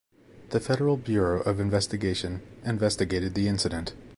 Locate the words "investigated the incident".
2.65-3.93